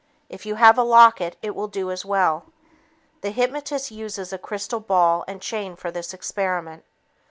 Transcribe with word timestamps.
If 0.29 0.47
you 0.47 0.55
have 0.55 0.79
a 0.79 0.83
locket, 0.83 1.37
it 1.43 1.53
will 1.53 1.67
do 1.67 1.91
as 1.91 2.03
well. 2.03 2.45
The 3.21 3.29
hypnotist 3.29 3.91
uses 3.91 4.33
a 4.33 4.39
crystal 4.39 4.79
ball 4.79 5.23
and 5.27 5.39
chain 5.39 5.75
for 5.75 5.91
this 5.91 6.11
experiment. 6.11 6.85